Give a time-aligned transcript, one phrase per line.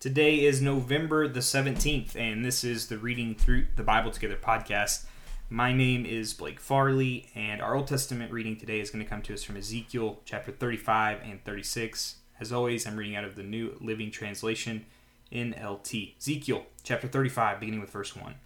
[0.00, 5.06] Today is November the 17th, and this is the Reading Through the Bible Together podcast.
[5.50, 9.22] My name is Blake Farley, and our Old Testament reading today is going to come
[9.22, 12.18] to us from Ezekiel chapter 35 and 36.
[12.38, 14.86] As always, I'm reading out of the New Living Translation
[15.32, 16.16] NLT.
[16.16, 18.36] Ezekiel chapter 35, beginning with verse 1.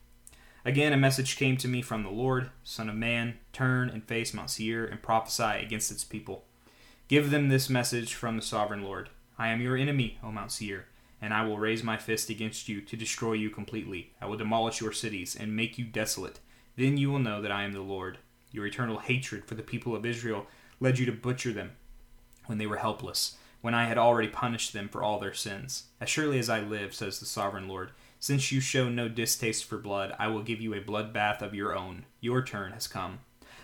[0.65, 4.33] Again, a message came to me from the Lord Son of man, turn and face
[4.33, 6.45] Mount Seir and prophesy against its people.
[7.09, 10.87] Give them this message from the sovereign Lord I am your enemy, O Mount Seir
[11.23, 14.13] and I will raise my fist against you to destroy you completely.
[14.21, 16.41] I will demolish your cities and make you desolate.
[16.77, 18.19] Then you will know that I am the Lord.
[18.51, 20.47] Your eternal hatred for the people of Israel
[20.81, 21.73] led you to butcher them
[22.47, 25.85] when they were helpless, when I had already punished them for all their sins.
[26.01, 29.79] As surely as I live, says the sovereign Lord, since you show no distaste for
[29.79, 32.05] blood, I will give you a bloodbath of your own.
[32.21, 33.21] Your turn has come.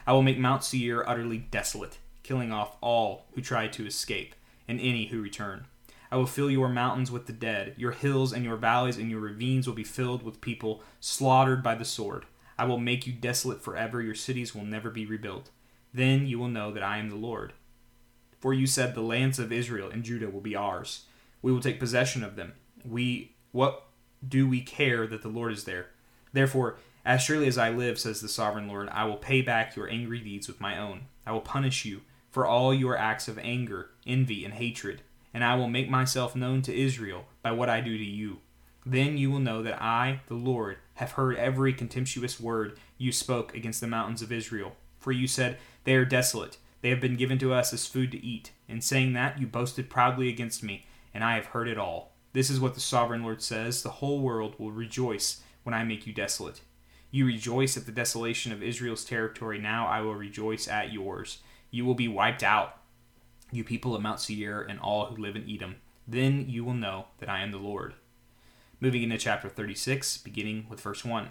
[0.06, 4.34] I will make Mount Seir utterly desolate, killing off all who try to escape,
[4.68, 5.66] and any who return.
[6.10, 7.74] I will fill your mountains with the dead.
[7.76, 11.74] Your hills and your valleys and your ravines will be filled with people slaughtered by
[11.74, 12.24] the sword.
[12.58, 14.00] I will make you desolate forever.
[14.00, 15.50] Your cities will never be rebuilt.
[15.92, 17.52] Then you will know that I am the Lord.
[18.40, 21.04] For you said, The lands of Israel and Judah will be ours.
[21.42, 22.54] We will take possession of them.
[22.84, 23.84] We what
[24.26, 25.86] do we care that the Lord is there?
[26.32, 29.88] Therefore, as surely as I live, says the sovereign Lord, I will pay back your
[29.88, 31.02] angry deeds with my own.
[31.26, 35.54] I will punish you for all your acts of anger, envy, and hatred and I
[35.54, 38.38] will make myself known to Israel by what I do to you.
[38.84, 43.54] Then you will know that I, the Lord, have heard every contemptuous word you spoke
[43.54, 44.72] against the mountains of Israel.
[44.98, 48.24] For you said, They are desolate, they have been given to us as food to
[48.24, 48.52] eat.
[48.68, 52.12] In saying that, you boasted proudly against me, and I have heard it all.
[52.32, 56.06] This is what the sovereign Lord says The whole world will rejoice when I make
[56.06, 56.60] you desolate.
[57.10, 61.38] You rejoice at the desolation of Israel's territory, now I will rejoice at yours.
[61.70, 62.77] You will be wiped out
[63.50, 65.76] you people of Mount Seir and all who live in Edom.
[66.06, 67.94] Then you will know that I am the Lord.
[68.80, 71.30] Moving into chapter 36, beginning with verse 1.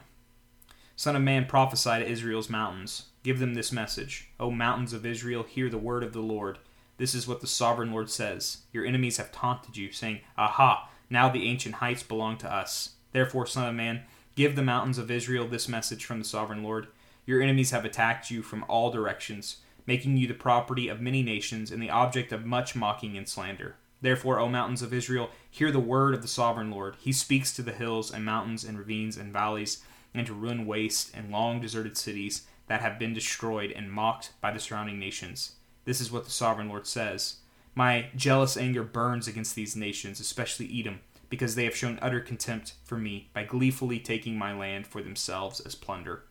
[0.95, 3.07] Son of man, prophesy to Israel's mountains.
[3.23, 6.57] Give them this message O mountains of Israel, hear the word of the Lord.
[6.97, 11.29] This is what the sovereign Lord says Your enemies have taunted you, saying, Aha, now
[11.29, 12.91] the ancient heights belong to us.
[13.11, 14.03] Therefore, Son of man,
[14.35, 16.87] give the mountains of Israel this message from the sovereign Lord.
[17.25, 21.71] Your enemies have attacked you from all directions making you the property of many nations
[21.71, 23.75] and the object of much mocking and slander.
[24.01, 26.97] Therefore, O mountains of Israel, hear the word of the sovereign Lord.
[26.99, 29.81] He speaks to the hills and mountains and ravines and valleys,
[30.13, 34.51] and to ruin waste and long deserted cities that have been destroyed and mocked by
[34.51, 35.53] the surrounding nations.
[35.85, 37.37] This is what the sovereign Lord says
[37.73, 40.99] My jealous anger burns against these nations, especially Edom,
[41.29, 45.59] because they have shown utter contempt for me by gleefully taking my land for themselves
[45.59, 46.23] as plunder.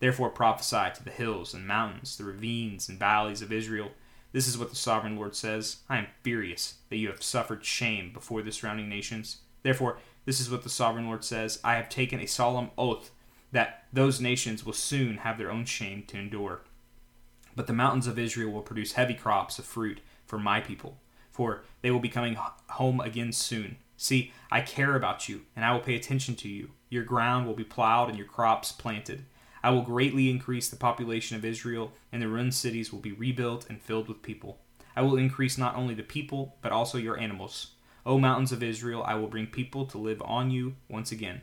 [0.00, 3.90] Therefore prophesy to the hills and mountains, the ravines and valleys of Israel.
[4.32, 8.12] This is what the sovereign Lord says I am furious that you have suffered shame
[8.12, 9.38] before the surrounding nations.
[9.62, 13.10] Therefore, this is what the sovereign Lord says I have taken a solemn oath
[13.52, 16.62] that those nations will soon have their own shame to endure.
[17.56, 20.98] But the mountains of Israel will produce heavy crops of fruit for my people,
[21.30, 22.36] for they will be coming
[22.68, 23.76] home again soon.
[23.96, 26.70] See, I care about you, and I will pay attention to you.
[26.88, 29.24] Your ground will be plowed and your crops planted.
[29.62, 33.66] I will greatly increase the population of Israel, and the ruined cities will be rebuilt
[33.68, 34.58] and filled with people.
[34.96, 37.72] I will increase not only the people, but also your animals.
[38.06, 41.42] O mountains of Israel, I will bring people to live on you once again.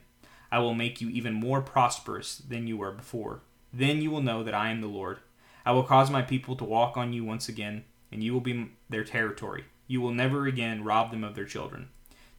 [0.52, 3.42] I will make you even more prosperous than you were before.
[3.72, 5.20] Then you will know that I am the Lord.
[5.66, 8.72] I will cause my people to walk on you once again, and you will be
[8.90, 9.66] their territory.
[9.88, 11.90] You will never again rob them of their children.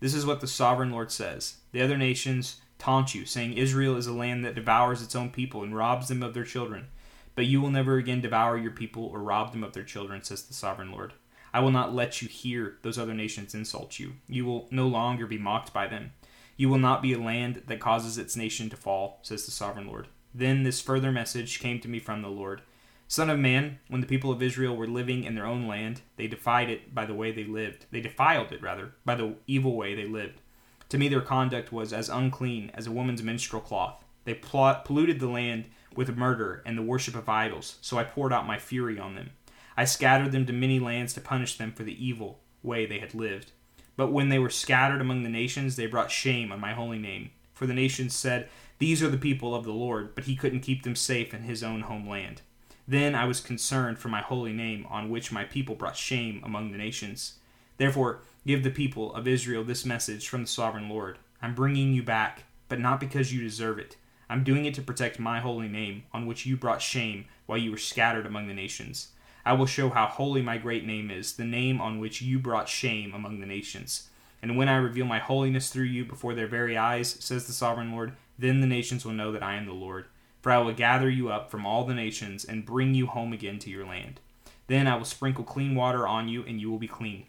[0.00, 1.56] This is what the sovereign Lord says.
[1.72, 5.62] The other nations taunt you, saying, Israel is a land that devours its own people
[5.62, 6.88] and robs them of their children.
[7.34, 10.42] But you will never again devour your people or rob them of their children, says
[10.42, 11.12] the sovereign Lord.
[11.52, 14.14] I will not let you hear those other nations insult you.
[14.28, 16.12] You will no longer be mocked by them.
[16.56, 19.86] You will not be a land that causes its nation to fall, says the sovereign
[19.86, 20.08] Lord.
[20.34, 22.62] Then this further message came to me from the Lord
[23.10, 26.26] Son of man, when the people of Israel were living in their own land, they
[26.26, 27.86] defied it by the way they lived.
[27.90, 30.42] They defiled it, rather, by the evil way they lived.
[30.90, 34.04] To me, their conduct was as unclean as a woman's menstrual cloth.
[34.24, 38.32] They plot, polluted the land with murder and the worship of idols, so I poured
[38.32, 39.30] out my fury on them.
[39.76, 43.14] I scattered them to many lands to punish them for the evil way they had
[43.14, 43.52] lived.
[43.96, 47.30] But when they were scattered among the nations, they brought shame on my holy name.
[47.52, 48.48] For the nations said,
[48.78, 51.62] These are the people of the Lord, but he couldn't keep them safe in his
[51.62, 52.42] own homeland.
[52.86, 56.70] Then I was concerned for my holy name, on which my people brought shame among
[56.70, 57.34] the nations.
[57.78, 62.02] Therefore, Give the people of Israel this message from the sovereign Lord I'm bringing you
[62.02, 63.98] back, but not because you deserve it.
[64.30, 67.70] I'm doing it to protect my holy name, on which you brought shame while you
[67.70, 69.08] were scattered among the nations.
[69.44, 72.70] I will show how holy my great name is, the name on which you brought
[72.70, 74.08] shame among the nations.
[74.40, 77.92] And when I reveal my holiness through you before their very eyes, says the sovereign
[77.92, 80.06] Lord, then the nations will know that I am the Lord.
[80.40, 83.58] For I will gather you up from all the nations and bring you home again
[83.58, 84.20] to your land.
[84.68, 87.26] Then I will sprinkle clean water on you, and you will be clean.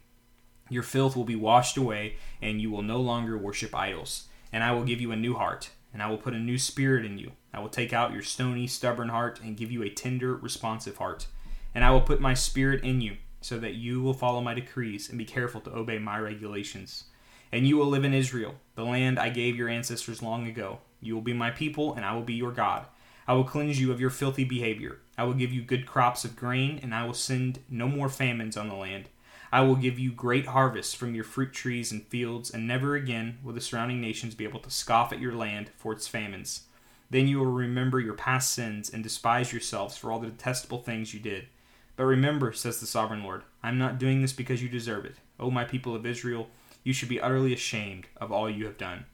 [0.69, 4.27] Your filth will be washed away, and you will no longer worship idols.
[4.54, 7.06] And I will give you a new heart, and I will put a new spirit
[7.06, 7.31] in you.
[7.54, 11.27] I will take out your stony, stubborn heart, and give you a tender, responsive heart.
[11.74, 15.10] And I will put my spirit in you so that you will follow my decrees
[15.10, 17.06] and be careful to obey my regulations.
[17.51, 20.80] And you will live in Israel, the land I gave your ancestors long ago.
[21.01, 22.86] You will be my people, and I will be your God.
[23.27, 25.00] I will cleanse you of your filthy behavior.
[25.18, 28.57] I will give you good crops of grain, and I will send no more famines
[28.57, 29.10] on the land.
[29.51, 33.40] I will give you great harvests from your fruit trees and fields, and never again
[33.44, 36.63] will the surrounding nations be able to scoff at your land for its famines.
[37.10, 41.13] Then you will remember your past sins and despise yourselves for all the detestable things
[41.13, 41.48] you did.
[41.96, 45.16] But remember, says the sovereign Lord, I am not doing this because you deserve it.
[45.40, 46.50] O my people of Israel,
[46.84, 49.06] you should be utterly ashamed of all you have done.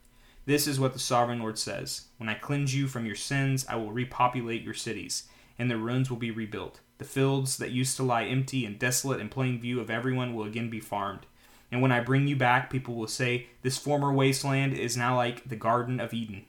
[0.45, 3.75] This is what the sovereign Lord says When I cleanse you from your sins, I
[3.77, 5.23] will repopulate your cities,
[5.57, 6.81] and the ruins will be rebuilt.
[6.97, 10.45] The fields that used to lie empty and desolate in plain view of everyone will
[10.45, 11.25] again be farmed.
[11.71, 15.49] And when I bring you back, people will say, This former wasteland is now like
[15.49, 16.45] the Garden of Eden.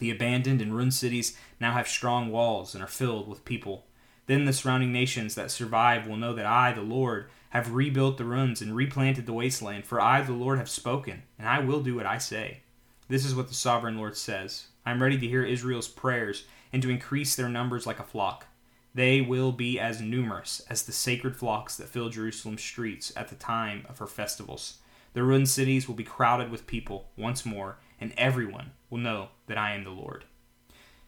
[0.00, 3.86] The abandoned and ruined cities now have strong walls and are filled with people.
[4.26, 8.24] Then the surrounding nations that survive will know that I, the Lord, have rebuilt the
[8.24, 11.96] ruins and replanted the wasteland, for I, the Lord, have spoken, and I will do
[11.96, 12.60] what I say.
[13.08, 16.80] This is what the sovereign Lord says I am ready to hear Israel's prayers and
[16.82, 18.46] to increase their numbers like a flock.
[18.94, 23.36] They will be as numerous as the sacred flocks that fill Jerusalem's streets at the
[23.36, 24.78] time of her festivals.
[25.12, 29.58] The ruined cities will be crowded with people once more, and everyone will know that
[29.58, 30.24] I am the Lord.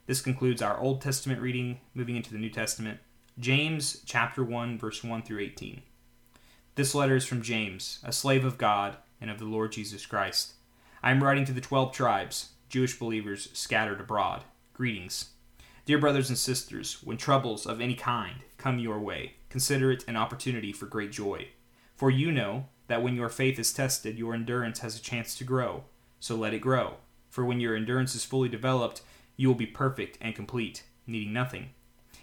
[0.06, 3.00] This concludes our Old Testament reading, moving into the New Testament.
[3.38, 5.82] James chapter 1 verse 1 through 18.
[6.74, 10.54] This letter is from James, a slave of God and of the Lord Jesus Christ.
[11.02, 14.44] I am writing to the 12 tribes, Jewish believers scattered abroad.
[14.72, 15.30] Greetings.
[15.84, 20.16] Dear brothers and sisters, when troubles of any kind come your way, consider it an
[20.16, 21.48] opportunity for great joy.
[21.96, 25.44] For you know that when your faith is tested, your endurance has a chance to
[25.44, 25.82] grow.
[26.20, 26.98] So let it grow.
[27.28, 29.02] For when your endurance is fully developed,
[29.36, 31.70] you will be perfect and complete, needing nothing.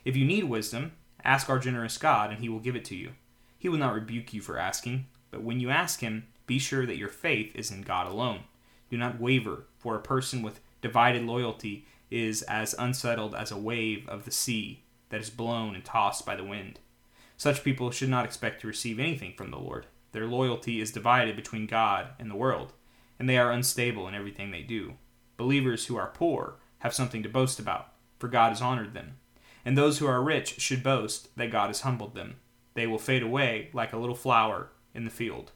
[0.06, 0.94] If you need wisdom,
[1.26, 3.12] ask our generous God, and he will give it to you.
[3.58, 6.98] He will not rebuke you for asking, but when you ask him, be sure that
[6.98, 8.46] your faith is in God alone.
[8.90, 14.08] Do not waver, for a person with divided loyalty is as unsettled as a wave
[14.08, 16.80] of the sea that is blown and tossed by the wind.
[17.38, 19.86] Such people should not expect to receive anything from the Lord.
[20.12, 22.74] Their loyalty is divided between God and the world,
[23.18, 24.96] and they are unstable in everything they do.
[25.38, 29.18] Believers who are poor have something to boast about, for God has honored them.
[29.64, 32.38] And those who are rich should boast that God has humbled them.
[32.74, 35.52] They will fade away like a little flower in the field.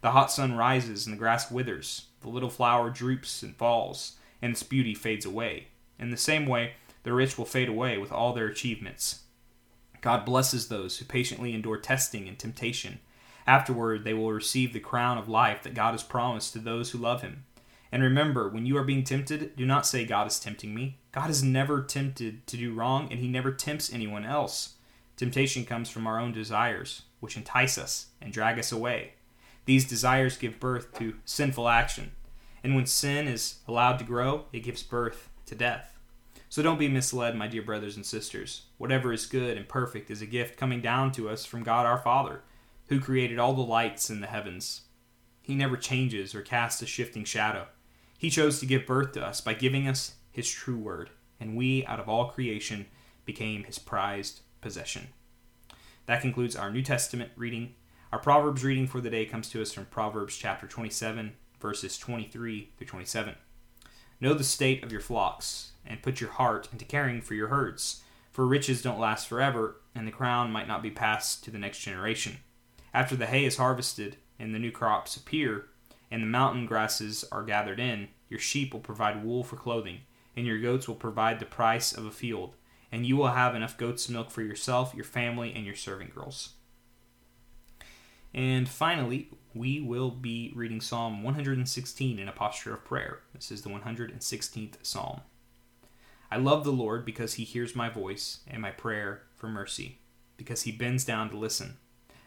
[0.00, 4.52] The hot sun rises and the grass withers, the little flower droops and falls, and
[4.52, 5.68] its beauty fades away.
[5.98, 6.72] In the same way,
[7.02, 9.20] the rich will fade away with all their achievements.
[10.00, 13.00] God blesses those who patiently endure testing and temptation.
[13.46, 16.98] Afterward, they will receive the crown of life that God has promised to those who
[16.98, 17.44] love Him.
[17.90, 20.98] And remember, when you are being tempted, do not say, God is tempting me.
[21.12, 24.74] God is never tempted to do wrong, and He never tempts anyone else.
[25.16, 29.14] Temptation comes from our own desires, which entice us and drag us away.
[29.64, 32.12] These desires give birth to sinful action.
[32.62, 35.98] And when sin is allowed to grow, it gives birth to death.
[36.48, 38.62] So don't be misled, my dear brothers and sisters.
[38.78, 41.98] Whatever is good and perfect is a gift coming down to us from God our
[41.98, 42.42] Father,
[42.88, 44.82] who created all the lights in the heavens.
[45.42, 47.66] He never changes or casts a shifting shadow.
[48.16, 51.84] He chose to give birth to us by giving us His true word, and we,
[51.86, 52.86] out of all creation,
[53.24, 55.08] became His prized possession.
[56.06, 57.74] That concludes our New Testament reading.
[58.10, 62.70] Our Proverbs reading for the day comes to us from Proverbs chapter 27, verses 23
[62.78, 63.34] through 27.
[64.20, 68.02] Know the state of your flocks, and put your heart into caring for your herds,
[68.32, 71.80] for riches don't last forever, and the crown might not be passed to the next
[71.80, 72.38] generation.
[72.92, 75.66] After the hay is harvested and the new crops appear,
[76.10, 80.00] and the mountain grasses are gathered in, your sheep will provide wool for clothing,
[80.36, 82.56] and your goats will provide the price of a field,
[82.90, 86.54] and you will have enough goat's milk for yourself, your family, and your serving girls.
[88.34, 93.20] And finally, we will be reading Psalm 116 in a posture of prayer.
[93.34, 95.22] This is the 116th Psalm.
[96.30, 99.98] I love the Lord because he hears my voice and my prayer for mercy,
[100.36, 101.78] because he bends down to listen.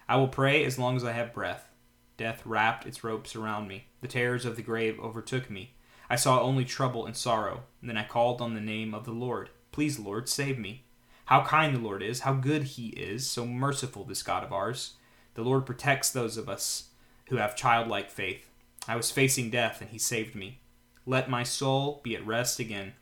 [0.09, 1.69] I will pray as long as I have breath.
[2.17, 3.85] Death wrapped its ropes around me.
[4.01, 5.75] The terrors of the grave overtook me.
[6.09, 7.61] I saw only trouble and sorrow.
[7.79, 9.49] And then I called on the name of the Lord.
[9.71, 10.83] Please, Lord, save me.
[11.25, 14.95] How kind the Lord is, how good he is, so merciful, this God of ours.
[15.33, 16.89] The Lord protects those of us
[17.29, 18.49] who have childlike faith.
[18.87, 20.59] I was facing death, and he saved me.
[21.05, 22.93] Let my soul be at rest again,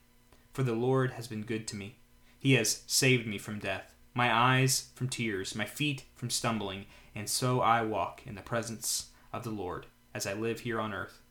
[0.53, 1.95] for the Lord has been good to me.
[2.37, 7.27] He has saved me from death, my eyes from tears, my feet from stumbling, and
[7.27, 11.21] so I walk in the presence of the Lord as I live here on earth.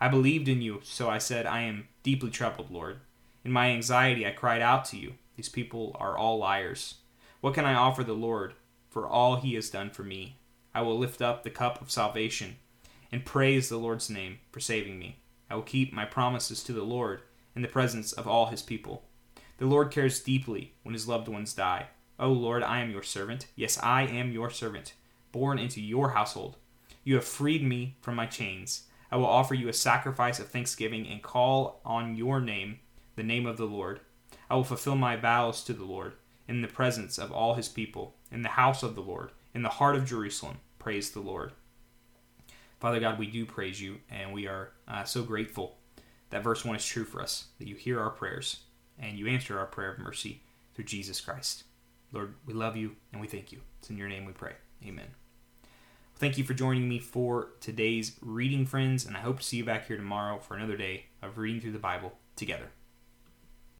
[0.00, 3.00] I believed in you, so I said, I am deeply troubled, Lord.
[3.44, 5.14] In my anxiety, I cried out to you.
[5.36, 6.96] These people are all liars.
[7.40, 8.54] What can I offer the Lord
[8.88, 10.38] for all he has done for me?
[10.74, 12.56] I will lift up the cup of salvation
[13.12, 15.20] and praise the Lord's name for saving me.
[15.48, 17.22] I will keep my promises to the Lord
[17.54, 19.04] in the presence of all his people.
[19.58, 21.86] The Lord cares deeply when his loved ones die.
[22.18, 23.46] O Lord, I am your servant.
[23.54, 24.94] Yes, I am your servant,
[25.30, 26.56] born into your household.
[27.04, 28.84] You have freed me from my chains.
[29.12, 32.80] I will offer you a sacrifice of thanksgiving and call on your name,
[33.14, 34.00] the name of the Lord.
[34.50, 36.14] I will fulfill my vows to the Lord
[36.48, 39.68] in the presence of all his people, in the house of the Lord, in the
[39.68, 40.58] heart of Jerusalem.
[40.78, 41.52] Praise the Lord.
[42.80, 45.78] Father God, we do praise you, and we are uh, so grateful
[46.30, 48.60] that verse 1 is true for us, that you hear our prayers
[48.98, 50.42] and you answer our prayer of mercy
[50.74, 51.64] through Jesus Christ.
[52.12, 53.60] Lord, we love you and we thank you.
[53.78, 54.52] It's in your name we pray.
[54.84, 55.06] Amen.
[56.16, 59.64] Thank you for joining me for today's reading, friends, and I hope to see you
[59.64, 62.68] back here tomorrow for another day of reading through the Bible together.